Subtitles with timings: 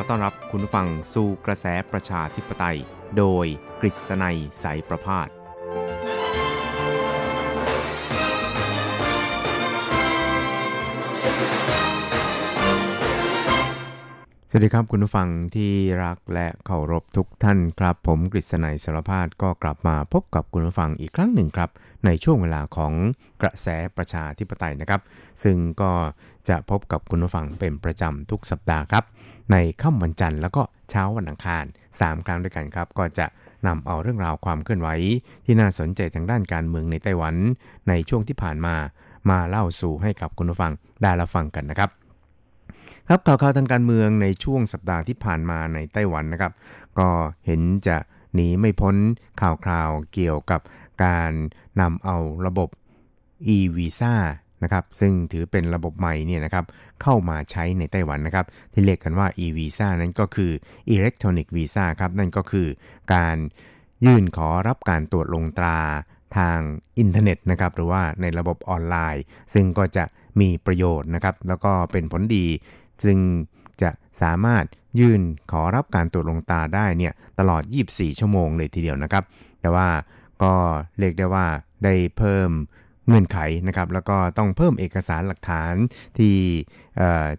[0.00, 2.78] อต้อนรับคุณผู้ฟังสู่กระแสประชาธิปไตย
[3.18, 3.46] โดย
[3.80, 5.39] กฤษณัยสายประพาส
[14.52, 15.72] สวัสดีครับคุณผู้ฟังที่
[16.04, 21.70] รักและเคารพทุกท่านครับ ผมกฤษณัยสารพาดก็กลับมาพบกับคุณผู้ฟังอีกครั้งหนึ่งครับ
[22.04, 22.92] ในช่วงเวลาของ
[23.42, 25.00] กระแสประชาธิปไตยนะครับ
[25.42, 25.92] ซึ่งก็
[26.48, 29.04] จะพบกับคุณผู้ฟังเป็นประจำทุกสัปดาห์ครับ
[29.52, 33.26] ในค่ำวันจันทร์แล้วก็เช้าวันอังคาร 3 ครั้งด้วยกันครับ ก็จะ
[33.66, 34.88] นำเอาเรื่องราวความเคลื่อนไหว
[35.44, 37.34] ที่น่าสนใจทางด้านการเมืองในไต้หวัน
[37.88, 38.74] ในช่วงที่ผ่านมา
[39.30, 41.90] มาเล่าสู่ให้กับคุณผู้ฟังได้รับฟังกันนะครับ
[43.12, 46.52] ครับข่าวข่าวทางการเมืองในช่วงสัปดาห์ที่ผ่านมาในไต้หวันนะครับ
[46.98, 47.08] ก็
[47.46, 47.96] เห็นจะ
[48.34, 48.96] หนีไม่พ้น
[49.40, 50.60] ข่าวคราวเกี่ยวกับ
[51.04, 51.32] การ
[51.80, 52.16] นำเอา
[52.46, 52.68] ระบบ
[53.56, 54.14] e-visa
[54.62, 56.64] นะครับซึ่งถือเป็นระบบใหม่เนี่ยนะครับ
[57.02, 60.52] เข้ามาใช้ในไต้หวันนะครับ ที่เรียกกันว่า e-visa นั้นก็คือ
[60.94, 62.68] electronic visa ครับนั่นก็คือ
[63.14, 63.36] การ
[64.04, 65.78] ยื่นขอรับการตรวจลงตรา
[66.36, 66.58] ทาง
[66.98, 69.22] อินเทอร์เน็ตนะครับหรือว่าในระบบออนไลน์
[69.54, 70.04] ซึ่งก็จะ
[70.40, 72.46] มีประโยชน์นะครับแล้วก็เป็นผลดี
[73.04, 73.18] ซึ่ง
[73.82, 73.90] จะ
[74.22, 74.64] สามารถ
[75.00, 77.62] ยื่นขอรับการตรวจลงตาได้เนี่ยตลอด
[77.92, 79.24] 24 ชั่วโมงเลยทีเดียวนะครับ
[79.60, 79.88] แต่ว่า
[80.42, 80.54] ก็
[80.98, 81.46] เรียกได้ว่า
[81.84, 82.50] ได้เพิ่ม
[83.06, 85.74] เงื่อนไขนะครับ แล้วก็ต้องเพิ่มเอกสารหลักฐาน
[86.18, 86.34] ที่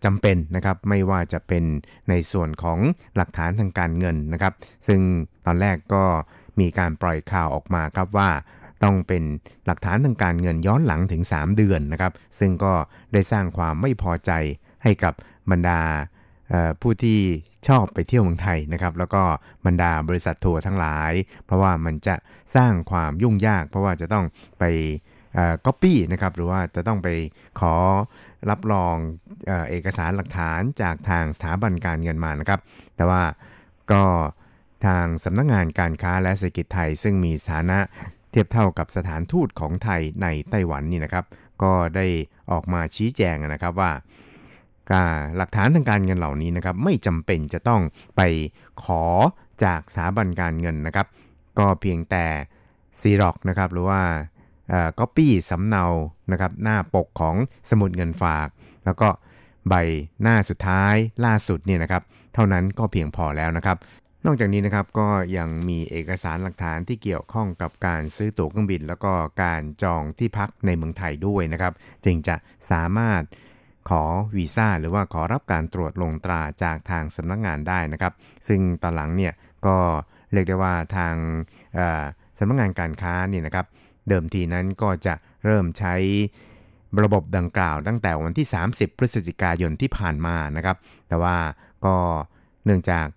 [0.05, 1.63] จำเป็นนะครับ ไม่ว่าจะเป็น
[2.09, 2.79] ในส่วนของ
[3.15, 4.53] หลักฐานทางการเงินนะครับ
[4.87, 5.01] ซึ่ง
[5.45, 6.03] ตอนแรกก็
[6.59, 8.29] มีการปล่อยข่าวออกมาครับว่า
[8.83, 9.23] ต้องเป็น
[9.65, 12.73] หลักฐานทางการเงินย้อนหลังถึง 3 เดือนนะครับ ซึ่งก็
[13.13, 14.31] ได้สร้างความไม่พอใจ
[14.83, 15.13] ให้กับ
[15.51, 15.81] บรรดา
[16.81, 17.19] ผู้ที่
[17.67, 19.23] ชอบไปเที่ยวเมืองไทยนะครับ แล้วก็
[19.65, 21.11] บรรดาบริษัททัวร์ทั้งหลาย
[21.45, 22.15] เพราะว่ามันจะ
[22.55, 24.25] สร้างความยุ่งยาก เพราะว่าจะต้อง
[24.59, 24.63] ไป
[25.65, 27.07] ก๊อปปี้นะครับหรือว่าจะต้องไป
[27.59, 27.75] ขอ
[28.49, 28.95] รับรอง
[29.69, 32.59] เอกสารหลักฐานจากทางสถาบันการเงินมานะครับ
[32.95, 33.23] แต่ว่า
[33.91, 34.03] ก็
[34.85, 37.79] ทางสำนักงงานการค้าและเศรษฐกิจไทย ซึ่งมีสถานะ
[38.31, 41.25] เทียบเท่ากับสถานทูตของไทยในไต้หวันนี่นะครับ
[41.63, 42.05] ก็ได้
[42.51, 43.91] ออกมาชี้แจงนะครับว่า
[45.37, 47.81] หลักฐานทางการเงินเหล่านี้นะครับไม่จำเป็นจะต้อง
[48.17, 48.21] ไป
[48.83, 49.03] ขอ
[49.63, 51.07] จากสถาบันการเงินนะครับ
[51.59, 52.25] ก็เพียงแต่
[52.99, 54.01] ซีร็อกนะครับหรือว่า
[54.99, 55.85] ก๊อปปี้สำเนา
[56.31, 57.35] นะครับหน้าปกของ
[57.69, 58.47] สมุดเงินฝาก
[58.85, 59.09] แล้วก็
[59.69, 59.73] ใบ
[60.21, 62.03] หน้าสุดท้ายล่าสุดเนี่ยนะครับ
[62.33, 63.77] เท่านั้นก็เพียงพอแล้วนะครับ
[64.25, 69.11] นอกจากนี้นะครับก็ยังมีเอกสารหลักฐานที่เกี่ยวข้องกับการซื้อตั๋วเครื่องบิน แล้วก็
[69.43, 71.73] การจองที่พักในเมืองไทยด้วยนะครับ
[72.05, 72.35] จึงจะ
[72.71, 73.21] สามารถ
[73.89, 74.03] ขอ
[74.37, 78.13] วีซ่าหรือว่าขอรับการตรวจลงตราจากทางสำนักงงานได้นะครับ
[78.47, 79.33] ซึ่งตอนหลังเนี่ย
[79.65, 79.77] ก็
[80.33, 81.15] เรียกได้ว่าทาง
[82.37, 83.65] สำนักงงานการค้านี่นะครับ
[84.09, 85.13] เดิมทีนั้นก็จะ
[85.45, 85.95] เริ่มใช้
[87.03, 90.77] ระบบดังกล่าวตั้งแต่วันที่ 30 พฤศจิกายนที่ผ่านมานะครับ
[91.07, 91.35] แต่ว่า
[91.85, 91.95] ก็
[92.65, 93.07] เนื่องจาก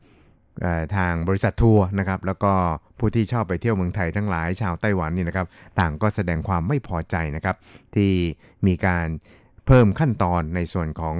[0.97, 2.53] ทางบริษัททัวร์นะครับ แล้วก็
[2.98, 5.47] ผู้ที่ชอบไปเที่ยวเมืองไทยทั้งหลายชาวไต้หวันนี่นะครับ
[5.80, 7.56] ต่างก็แสดงความไม่พอใจนะครับ
[7.94, 8.12] ที่
[8.66, 9.06] มีการ
[9.66, 11.16] เพิ่มขั้นตอนในส่วนของ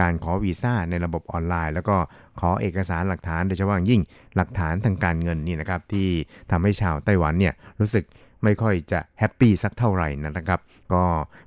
[0.00, 1.96] การขอวีซ่าในระบบออนไลน์ แล้วก็
[2.40, 4.02] ขอเอกสารหลักฐานโดยเฉพาะยิ่ง
[4.36, 6.08] หลักฐานทางการเงินนี่นะครับที่
[6.50, 8.04] ทำให้ชาวไต้หวันเนี่ยรู้สึก
[8.44, 10.60] ไม่ค่อยจะ happy สักเท่าไหร่นะครับ
[10.94, 11.04] ก็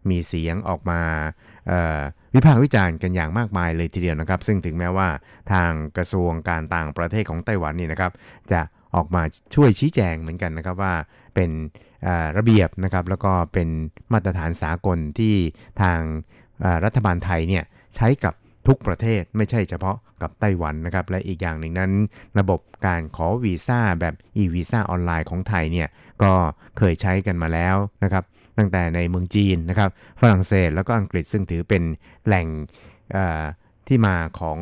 [0.09, 1.01] มีเสียงออกมา
[2.33, 5.09] วิพากษ์วิจารณ์กันอย่างมากมายเลยทีเดียวนะครับ ซึ่งถึงแม้ว่า
[5.51, 8.11] ทางกระทรวงการต่างประเทศของไต้หวันนี่นะครับ
[8.51, 8.61] จะ
[8.97, 9.23] ออกมา
[9.55, 10.93] ช่วยชี้แจงเหมือนกันนะครับว่า
[11.35, 11.49] เป็น
[12.37, 13.67] ระเบียบนะครับแล้วก็เป็น
[14.13, 15.35] มาตรฐานสากลที่
[15.81, 15.99] ทาง
[16.85, 17.63] รัฐบาลไทยเนี่ย
[17.95, 18.33] ใช้กับ
[18.67, 21.91] ทุกประเทศไม่ใช่เฉพาะกับไต้หวันนะครับ และอีกอย่างหนึ่งนั้น
[22.39, 25.87] ระบบการขอวีซ่าแบบ e-visa ออนไลน์ของไทยเนี่ย
[26.23, 26.33] ก็
[26.77, 28.23] เคยใช้กันมาแล้วนะครับ
[28.57, 29.89] ตั้งแต่ในเมืองจีนนะครับ
[30.21, 31.83] ฝรั่งเศสแล้วก็อังกฤษซึ่งถือเป็น
[32.25, 32.47] แหล่ง
[33.87, 34.59] ที่มาของ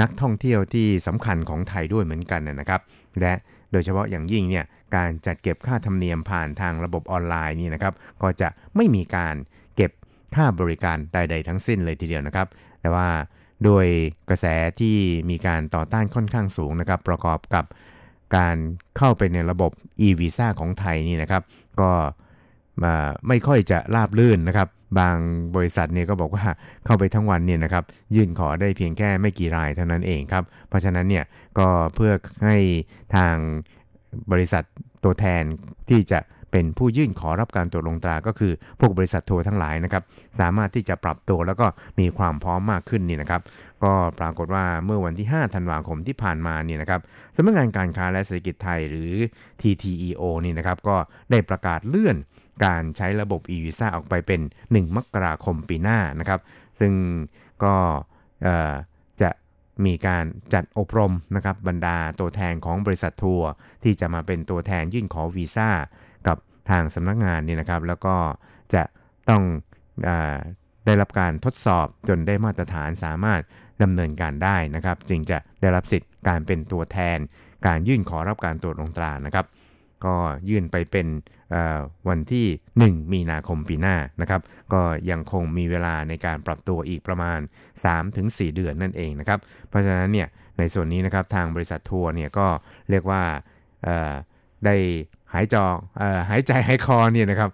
[0.00, 2.80] นักท่องเที่ยวที่สำคัญของไทยด้วยเหมือนกันนะครับ
[3.20, 3.34] และ
[3.72, 4.64] โดยเฉพาะอย่างยิ่งเนี่ย
[4.96, 9.34] การจัดเก็บค่าธรรมเนียมผ่านทางระบบออนไลน์นี่นะครับก็จะไม่มีการ
[9.76, 9.90] เก็บ
[10.34, 12.46] ค่าบริการใด ๆ ทั้งสิ้นเลยทีเดียวนะครับ
[12.80, 13.08] แต่ว่า
[13.64, 13.86] โดย
[14.28, 14.46] กระแส
[14.80, 14.96] ที่
[15.30, 17.64] มีการต่อต้านค่อนข้างสูงนะครับ ประกอบกับ
[18.36, 18.56] การ
[18.98, 19.72] เข้าไปในระบบ
[20.06, 21.42] e-visa ของไทยนี่นะครับ
[21.80, 21.90] ก็
[23.28, 24.68] ไม่ค่อยจะราบลื่นนะครับ
[24.98, 25.16] บาง
[25.56, 26.44] บริษัทเนี่ยก็บอกว่า
[26.84, 27.84] เข้าไปทั้งวันเนี่ยนะครับ
[28.14, 31.24] ยื่นขอได้เพียงแค่ไม่กี่รายเท่านั้นเองครับ เพราะฉะนั้นเนี่ย
[31.58, 32.12] ก็เพื่อ
[32.44, 32.58] ให้
[33.16, 33.34] ทาง
[34.32, 34.62] บริษัท
[35.04, 35.42] ตัวแทน
[35.90, 36.20] ที่จะ
[36.52, 40.02] เป็นผู้ยื่นขอรับการตรวจลงตราก็คือพวกบริษัททัวร์ทั้งหลายนะครับ
[40.40, 41.66] สามารถที่จะปรับตัวแล้วก็
[42.00, 43.42] มีความพร้อมมากขึ้นนี่นะครับ
[43.84, 47.00] ก็ปรากฏว่าเมื่อวันที่ 5 ธันวาคมที่ผ่านมานี่นะครับ
[47.36, 49.12] สำนักงานการค้าและเศรษฐกิจไทยหรือ
[49.60, 50.96] TTEO นี่นะครับ ก็
[51.30, 52.16] ได้ประกาศเลื่อน
[52.64, 56.40] การใช้ระบบ e-visa ออกไปเป็น 1 มกราคมปีหน้านะครับ
[56.80, 56.92] ซึ่ง
[57.64, 57.74] ก็
[59.22, 59.30] จะ
[59.84, 60.24] มีการ
[60.54, 63.50] จัดอบรมนะครับบรรดาตัวแทนของบริษัททัวร์
[63.82, 65.70] ที่จะมาเป็นตัวแทนยื่นขอวีซ่า
[66.26, 66.36] กับ
[66.70, 68.16] ทางสำนักงานนี่นะครับ แล้วก็
[68.74, 68.82] จะ
[69.28, 69.42] ต้อง
[70.08, 70.10] อ
[70.86, 73.40] ได้รับการทดสอบจนได้มาตรฐานสามารถ
[73.82, 77.18] ดำเนินการได้นะครับ จึงจะได้รับสิทธิ์การเป็นตัวแทน
[77.66, 79.46] การยื่นขอรับการตรวจลงตรานะครับ
[80.06, 80.14] ก็
[80.48, 81.06] ยื่นไปเป็น
[82.08, 82.46] วันที่
[82.82, 84.40] 1 มีนาคมปีหน้านะครับ
[84.72, 87.38] ก็ยังคงมีเวลาในการปรับตัวอีกประมาณ
[87.96, 90.28] 3-4 เดือนนั่นเองนะครับ เพราะฉะนั้นเนี่ย
[90.58, 92.46] ในส่วนนี้นะครับทางบริษัททัวร์เนี่ยก็
[92.90, 93.22] เรียกว่า
[94.64, 94.76] ได้
[95.32, 95.64] หายจอ
[96.30, 97.50] หายใจหายคอเนี่ยนะครับ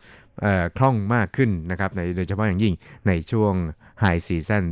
[0.79, 2.75] คล่องมากขึ้นนะครับในโดยเฉพาะอย่างยิ่ง
[3.09, 3.55] ในช่วง
[4.01, 4.65] ไฮซีซัน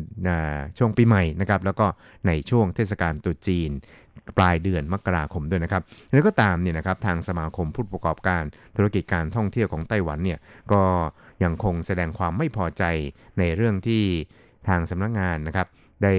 [0.79, 1.87] ช่วงปีใหม่นะครับแล้วก็
[2.27, 3.71] ในช่วงเทศกาลตรุษจีน
[4.37, 5.83] ปลายเดือนมกราคมด้วยนะครับ
[6.13, 8.43] แล้วก็ตามเนี่ยนะครับทางสมาคมผู้ประกอบการ
[8.77, 10.39] ธุรกิจการท่องเที่ยวของไต้หวันเนี่ย
[10.73, 10.83] ก็
[11.45, 12.85] ยังคงแสดงความไม่พอใจ
[13.39, 14.03] ในเรื่องที่
[14.69, 15.67] ทางสำนักงงานนะครับ
[16.03, 16.15] ได้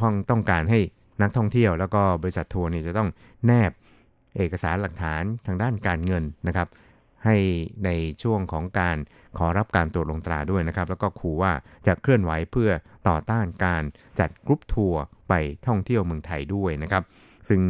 [0.00, 0.80] พ้องต้องการให้
[1.22, 3.08] นักท่องเที่ยว แล้วก็บริษัททัวร์นี่จะต้อง
[3.46, 3.72] แนบ
[4.36, 6.68] เอกสารหลักฐานทางด้านการเงินนะครับ
[7.24, 7.36] ให้
[7.84, 7.90] ใน
[8.22, 8.96] ช่วงของการ
[9.38, 11.52] ขอรับการตรวจลงตราด้วยนะครับ แล้วก็ขู่ว่า
[11.86, 12.70] จะเคลื่อนไหวเพื่อ
[13.08, 13.82] ต่อต้านการ
[14.20, 15.32] จัดกรุ๊ปทัวร์ ไป
[15.66, 17.02] ท่องเที่ยวเมืองไทยด้วยนะครับ
[17.48, 17.60] ซึ่ง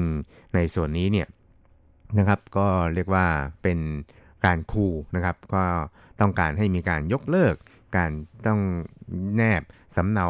[0.55, 1.27] ในส่วนนี้เนี่ย
[2.19, 3.27] นะครับก็เรียกว่า
[3.63, 3.79] เป็น
[4.45, 5.65] การคูนะครับ ก็
[6.21, 7.55] ต้องการให้มีการยกเลิก
[7.97, 8.11] การ
[8.47, 8.61] ต้อง
[9.37, 9.63] แนบ
[9.97, 10.29] สำเนา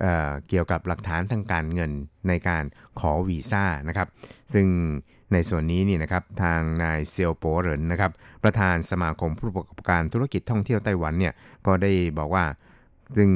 [0.00, 1.90] เเกี่ยวกับหลักฐานทางการเงิน
[2.28, 2.64] ในการ
[3.00, 4.08] ขอวีซ่านะครับ
[4.54, 4.66] ซึ่ง
[5.32, 8.12] ในส่วนนี้นี่นะครับทางนายเซียวโปเหรินนะครับ
[8.44, 11.34] ประธานสมาคมผู้ประกอบการธุรกิจท่องเที่ยวไต้หวันเนี่ย
[11.66, 12.44] ก็ได้บอกว่า
[13.16, 13.30] ซึ่ง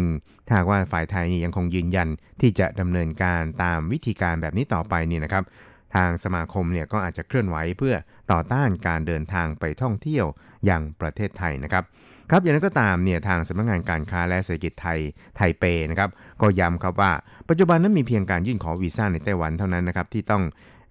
[0.48, 2.08] ถ้าว่าฝ่ายไทยนี่ยังคงยืนยัน
[2.40, 5.44] ที่จะดำเนินการตามวิธีการแบบนี้ต่อไปนี่นะครับ
[5.96, 7.94] ทางสมาคมเนี่ยก็อาจจะเคลื่อนไหวเพื่อ
[8.32, 10.26] ต่อต้านการเดินทางไปท่องเที่ยว
[10.66, 11.84] อย่างประเทศไทยนะครับ
[12.30, 14.98] ครับอย่างนั้นก็ตามเนี่ยทางสำนักงงานการค้าและเศรษฐกิจไทย
[15.36, 16.10] ไทเปนะครับ
[16.42, 17.12] ก็ย้ำครับว่า
[17.48, 20.42] ปัจจุบันนั้นมีเพียงการยื่นขอวีซ่าในไต้หวันเท่านั้นนะครับที่ต้อง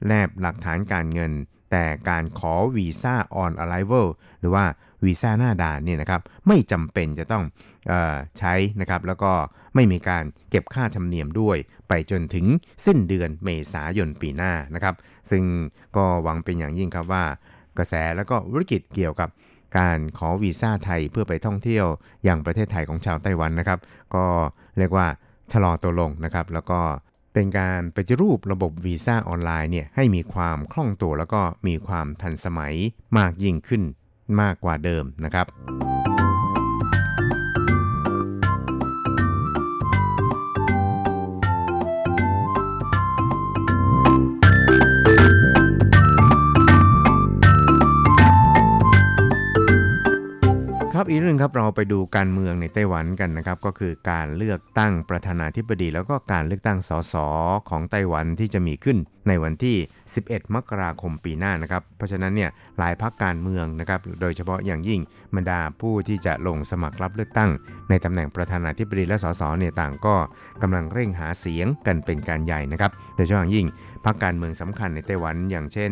[0.08, 1.32] แนบหลักฐานการเงิน
[1.76, 4.08] แต่การขอวีซ่า on arrival
[4.40, 4.66] หรือว่า
[5.06, 7.44] วีซ่าหน้าด่านเนี่ยนะครับไม่จำเป็นจะต้อง
[7.92, 9.32] ออใช้นะครับแล้วก็
[9.76, 11.58] ไม่มีการเก็บค่าธรรมเนียมด้วย
[11.88, 12.46] ไปจนถึง
[12.86, 14.96] สิ้นเดือนเมษายนปีหน้านะครับ
[15.32, 15.44] ซึ่ง
[15.96, 17.24] ก็หวังเป็นอย่างยิ่งครับว่า
[17.78, 19.30] กระแสแล้วก็ธุรกิจเกี่ยวกับ
[19.78, 21.86] การขอวีซ่าไทยเพื่อไปท่องเที่ยว
[22.24, 23.80] อย่างประเทศไทยของชาวไต้หวันนะครับ
[24.16, 24.26] ก็
[24.78, 25.08] เรียกว่า
[25.52, 26.80] ชะลอตัวลงนะครับ แล้วก็
[27.36, 32.74] เป็นการปฏิรูประบบวีซ่าออนไลน์เนี่ยให้มีความคล่องตัวแล้วก็มีความทันสมัย
[33.18, 33.84] มากยิ่งขึ้น
[34.42, 35.48] มากกว่าเดิมนะครับ
[51.06, 57.16] ครับอีกเรื่องครับเราไปดูการเมืองในไต้หวันกันนะครับ ก็คือการเลือกตั้งประธานาธิบดี แล้วก็การเลือกตั้งสส
[57.70, 58.98] ของไต้หวันที่จะมีขึ้น
[59.28, 59.76] ในวันที่
[60.16, 65.02] 11 มกราคมปีหน้านะครับ เพราะฉะนั้นเนี่ยหลายพักการเมืองนะครับ โดยเฉพาะอย่างยิ่ง
[65.36, 67.52] บรรดาผู้ที่จะลงสมัครรับเลือกตั้ง
[67.90, 70.16] ในตำแหน่งประธานาธิบดีและสสเนี่ยต่างก็
[70.62, 73.68] กำลังเร่งหาเสียงกันเป็นการใหญ่นะครับโดยเฉพาะอย่างยิ่ง
[74.06, 75.92] พักการเมืองสำคัญในไต้หวัน อย่างเช่น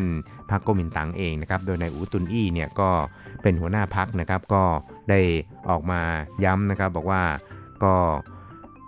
[0.52, 2.90] พรรคก๊กมินตั๋งเองนะครับ โดยนายอูตุนอี้เนี่ยก็
[3.42, 4.64] เป็นหัวหน้าพักนะครับก็
[5.10, 5.20] ได้
[5.70, 6.02] ออกมา
[6.44, 7.24] ย้ำนะครับ บอกว่า
[7.84, 7.94] ก็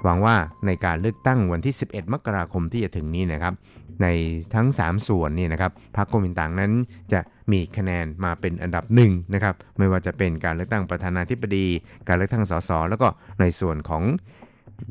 [0.03, 3.53] หวังว่าในการเลือกตั้งวันที่ 11 มกราคมที่จะถึงนี้นะครับ
[4.01, 4.07] ใน
[4.55, 6.71] ทั้ง 3 ส่วนนี่นะครับพรรคโกมินตังนั้น
[7.13, 7.19] จะ
[7.51, 11.67] มีคะแนนมาเป็นอันดับหนึ่งนะครับไม่ว่าจะเป็นการเลือกตั้งประธานาธิบดี
[12.07, 13.07] การเลือกตั้งสสแล้วก็
[13.39, 14.03] ในส่วนของ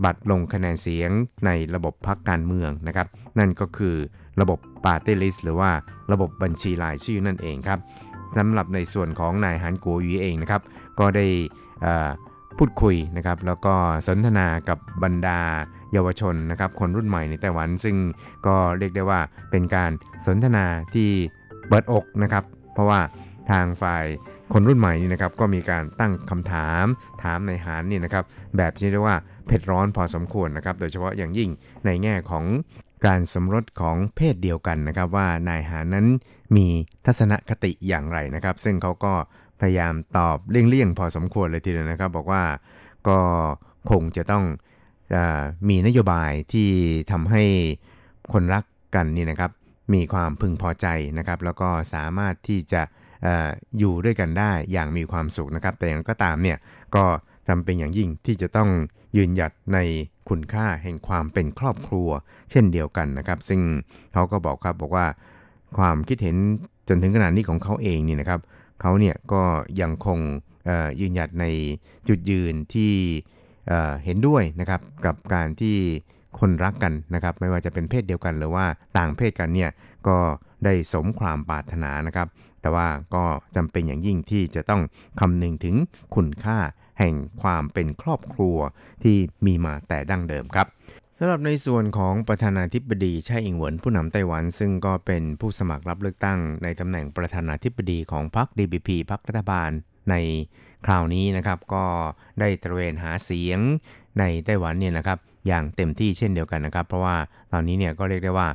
[0.05, 1.11] บัตรลงคะแนนเสียง
[1.47, 3.07] ในระบบพรรคการเมืองนะครับ
[3.39, 3.95] นั่นก็คือ
[4.41, 5.71] ระบบปาร์ตี้ลิสต์หรือว่า
[6.13, 7.79] ระบบบัญชีรายชื่อนั่นเองครับ
[8.37, 10.63] สำหรับในส่วนของนายฮันกัวยีเองนะครับ
[10.99, 11.27] ก็ได้
[12.59, 13.75] พูดคุยนะครับ แล้วก็
[14.07, 15.41] สนทนากับบรรดา
[15.93, 17.97] เยาวชนนะครับ คนรุ่นใหม่ในไต้หวัน ซึ่ง
[18.47, 19.91] ก็เรียกได้ว่าเป็นการ
[20.27, 20.65] สนทนา
[20.95, 21.11] ที่
[21.69, 23.01] เปิดอกนะครับ เพราะว่า
[23.51, 24.05] ทางฝ่าย
[24.53, 26.85] คนรุ่นใหม่นี่นะครับ ก็มีการตั้งคำถาม
[27.23, 28.25] ถามในหารนี่นะครับ
[28.57, 31.51] แบบที่เรียกว่าเผ็ดร้อนพอสมควรนะครับ โดยเฉพาะอย่างยิ่ง
[31.87, 32.45] ในแง่ของ
[33.07, 36.07] การสมรสของเพศเดียวกันนะครับ ว่านายหานั้น
[36.57, 36.67] มี
[37.07, 39.13] ทัศนคติอย่างไรนะครับ ซึ่งเขาก็
[39.61, 42.43] พยายามตอบเลี่ยงๆพอสมควรเลยทีเดียวนะครับ บอกว่า
[43.09, 43.19] ก็
[43.91, 44.45] คงจะต้อง
[45.15, 45.17] อ
[45.69, 46.69] มีนโยบายที่
[47.11, 47.45] ทำให้
[48.33, 49.51] คนรักกันนี่นะครับ
[49.95, 50.87] มีความพึงพอใจ
[51.19, 52.83] นะครับ แล้วก็สามารถที่จะ
[53.27, 53.29] อ
[53.79, 56.59] อยู่ด้วยกันได้อย่างมีความสุขนะครับ แต่อย่างก็ตามเนี่ย
[56.95, 57.05] ก็
[57.49, 58.69] จำเป็นอย่างยิ่งที่จะต้อง
[59.17, 59.79] ยืนหยัดใน
[60.29, 62.09] คุณค่าแห่งความเป็นครอบครัว
[62.51, 63.61] เช่นเดียวกันนะครับ ซึ่ง
[64.13, 65.07] เขาก็บอกครับบอกว่า
[65.79, 66.37] ความคิดเห็น
[66.89, 68.41] จนถึงขนาดนี้ของเขาเองนี่นะครับ
[68.81, 69.43] เขาเนี่ยก็
[69.81, 70.19] ยังคง
[71.01, 71.45] ยืนหยัดใน
[72.09, 72.93] จุดยืนที่
[74.05, 75.77] เห็นด้วยนะครับกับการที่
[76.41, 78.67] คนรักกันนะครับ ไม่ว่าจะเป็นเพศเดียวกันหรือว่า
[78.97, 79.71] ต่างเพศกันเนี่ย
[80.09, 80.17] ก็
[80.65, 82.29] ได้สมความปรารถนานะครับ
[82.63, 83.25] แต่ว่าก็
[83.57, 84.83] จำเป็นอย่างยิ่งที่จะต้อง
[85.21, 85.75] คำนึงถึง
[86.15, 86.59] คุณค่า
[86.99, 88.57] แห่งความเป็นครอบครัว
[89.03, 90.67] ที่มีมาแต่ดั้งเดิมครับ
[91.19, 99.71] สำหรับในส่วนของประธานาธิบดีไช่อิงเหวินผู้นำไต้หวัน ซึ่งก็เป็นผู้สมัครรับเลือกตั้ง ในตำแหน่งประธานาธิบดีของพรรค DPP พรรครัฐบาล
[100.11, 100.15] ใน
[100.87, 101.85] คราวนี้นะครับ ก็
[102.41, 103.59] ได้ตระเวนหาเสียง
[104.19, 107.17] ในไต้หวันเนี่ยนะครับ อย่างเต็มที่เช่นเดียวกันนะครับ เพราะว่า
[107.53, 108.49] ตอนนี้เนี่ยก็เรียกได้ว่า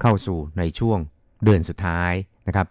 [0.00, 0.98] เข้าสู่ในช่วง
[1.44, 2.12] เดือนสุดท้าย
[2.48, 2.66] นะครับ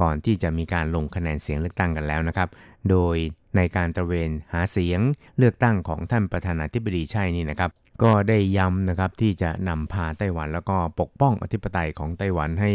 [0.00, 2.48] ก่อนที่จะมีการลงคะแนนเสียงเลือกตั้งกันแล้วนะครับ
[2.90, 3.16] โดย
[3.56, 5.00] ในการตระเวนหาเสียง
[5.38, 7.70] เลือกตั้งของท่านประธานาธิบดีใช่นี่นะครับ
[8.02, 12.72] ก็ได้ย้ำนะครับที่จะนำพาไต้หวันแล้วก็ปกป้องอธิปไตยของไต้หวันให้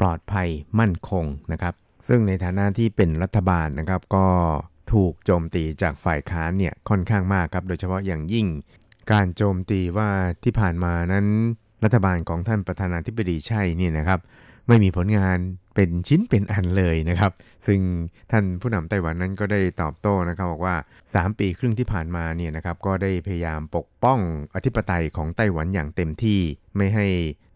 [0.00, 0.48] ปลอดภัย
[0.80, 1.74] มั่นคงนะครับ
[2.08, 4.26] ซึ่งในฐานะที่เป็นรัฐบาลนะครับก็
[4.92, 8.46] ถูกโจมตีจากฝ่ายค้านเนี่ยค่อนข้างมากครับโดยเฉพาะอย่างยิ่ง
[9.12, 10.08] การโจมตีว่า
[10.44, 11.26] ที่ผ่านมานั้น
[11.84, 14.20] รัฐบาลของท่านประธานาธิบดีใช่นี่นะครับ
[14.68, 15.38] ไม่มีผลงาน
[15.74, 17.32] เป็นชิ้นเป็นอันเลยนะครับ
[17.66, 17.80] ซึ่ง
[18.30, 20.76] ท่านผู้นำไต้หวันนั้นก็ได้ตอบโต้นะครับบอกว่า
[21.08, 24.18] 3 ปีครึ่งที่ผ่านมาเนี่ยนะครับก็ได้พยายามปกป้อง
[24.54, 26.40] อธิปไตยของไต้หวันอย่างเต็มที่
[26.76, 27.06] ไม่ให้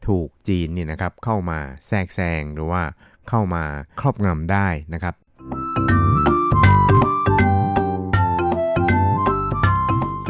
[0.08, 1.58] ถูกจีนเนี่ยนะครับเข้ามา
[1.88, 2.82] แทรกแซงหรือว่า
[3.28, 3.64] เข้ามา
[4.00, 5.14] ครอบงำได้นะครับ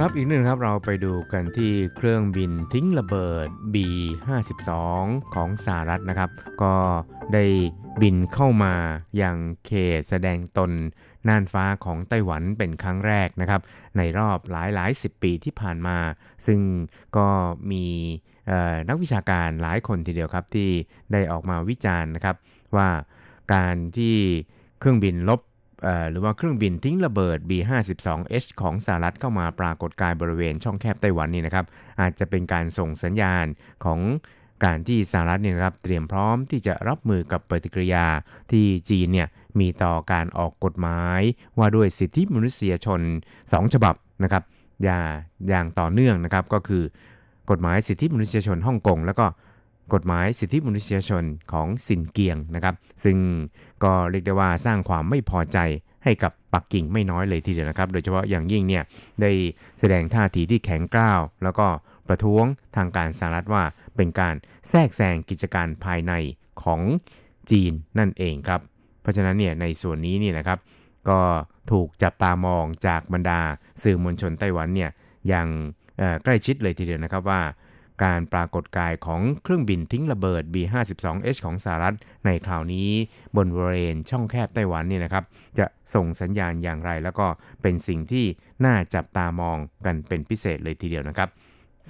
[0.09, 4.71] ครับอีกหนึ่งครับเราไปดูกันที่เครื่องบินทิ้งระเบิด B52
[5.35, 6.31] ของสหรัฐนะครับ
[6.63, 6.75] ก็
[7.35, 7.45] ได้
[8.03, 8.75] บินเข้ามา
[9.17, 9.37] อย่าง
[9.67, 10.71] เขตแสดงตน
[11.29, 13.61] น่านฟ้าของไต้หวันเป็นครั้งแรกนะครับ
[13.97, 15.99] ในรอบหลายหลายสิบปีที่ผ่านมา
[16.47, 16.61] ซึ่ง
[17.17, 17.29] ก็
[17.71, 17.87] มี
[18.89, 20.71] นักวิชาการหลายคนทีเดียวครับที่
[21.13, 22.37] ได้ออกมาวิจารณ์นะครับ
[22.77, 22.89] ว่า
[23.55, 24.17] การที่
[24.81, 25.41] เครื่องบินลบ
[26.11, 31.67] หรือว่าเครื่องบินทิ้งระเบิด B52H ของสหรัฐเข้ามาปรากฏกายบริเวณช่องแคบไต้หวันนี่นะครับ
[32.01, 33.47] อาจจะเป็นการส่งสัญญาณ
[33.85, 34.01] ของ
[34.65, 38.07] การที่สหรัฐเนี่ยครับเตรียมพร้อมที่จะรับมือกับปฏิกิริยา
[38.51, 39.29] ที่จีนเนี่ย
[39.61, 41.21] มีต่อการออกกฎหมาย
[41.59, 43.01] ว่าด้วยสิทธิมนุษยชน
[43.41, 44.43] 2 ฉบับนะครับ
[44.83, 44.99] อย่า
[45.49, 46.83] อย่างต่อเนื่องนะครับก็คือ
[47.51, 49.27] กฎหมายสิทธิมนุษยชนฮ่องกงแล้วก็
[49.95, 52.75] กฎหมายสิทธิมนุษยชนของสินเกียงนะครับ
[53.05, 53.17] ซึ่ง
[53.85, 55.59] ก็เรียกได้ว่าสร้างความไม่พอใจ
[56.05, 58.83] ให้กับปักกิ่งไม่น้อยเลยทีเดียวนะครับ โดยเฉพาะอย่างยิ่งเนี่ย
[59.23, 59.31] ได้
[59.79, 61.67] แสดงท่าทีที่แข็งกร้าว แล้วก็
[62.09, 62.45] ประท้วง
[62.77, 63.63] ทางการสหรัฐว่า
[63.97, 64.35] เป็นการ
[64.69, 66.13] แทรกแซงกิจการภายใน
[66.63, 66.81] ของ
[67.51, 68.61] จีนนั่นเองครับ
[69.03, 70.59] เพราะฉะนั้นเนี่ยในส่วนนี้นี่นะครับ
[71.09, 71.21] ก็
[71.71, 73.41] ถูกจับตามองจากบรรดา
[73.83, 74.91] สื่อมวลชนไต้หวันเนี่ย
[75.29, 75.49] อย่าง
[76.25, 77.41] ใกล้ชิดเลยทีเดียวนะครับว่า
[78.05, 82.89] การปรากฏกายของเครื่องบินทิ้งระเบิด B52H ของสหรัฐในคราวนี้
[83.37, 85.25] บนบริเวณช่องแคบไต้หวันนี่นะครับ
[85.59, 87.27] จะส่งสัญญาณอย่างไรแล้วก็
[87.63, 88.25] เป็นสิ่งที่
[88.65, 91.29] น่าจับตามองกันเป็นพิเศษเลยทีเดียวนะครับ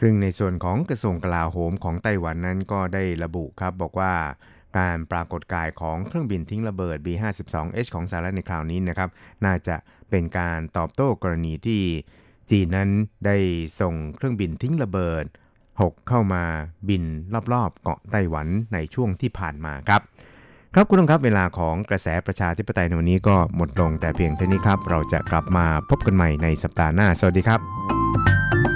[0.01, 4.15] ซึ่งในส่วนของกระทรวงกลาโหมของไต้หวันนั้นก็ได้ระบุครับบอกว่า
[4.79, 9.11] การปรากฏกายของเครื่องบินทิ้งระเบิด B52H ของสหรัฐในคราวนี้นะครับ
[9.45, 9.77] น่าจะ
[10.11, 11.83] เป็นการตอบโต้กรณีที่
[12.51, 12.91] จีนนั้น
[13.27, 13.37] ได้
[13.81, 15.25] ส่งเครื่องบินทิ้งระเบิด
[15.81, 16.43] 6 เข้ามา
[16.89, 17.05] บิน
[17.53, 20.03] รอบๆ เกาะไต้หวันในช่วงที่ผ่านมาครับ
[20.75, 28.76] ครับคุณผู้ชมครับเวลาของกระแสประชาธิปไตยในวันนี้ก็หมดลงแต่เพียงเท่านี้ครับ เราจะกลับมาพบกันใหม่ในสัปดาห์หน้า สวัสดีครับ